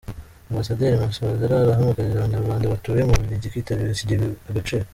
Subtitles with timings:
[0.49, 4.85] Ambasaderi Masozera arahamagarira abanyarwanda batuye mu Bubiligi kwitabira Ikijyega Agaciro